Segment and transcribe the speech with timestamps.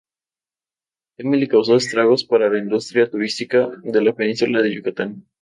[1.19, 5.27] Emily causó estragos para la industria turística de la península de Yucatán.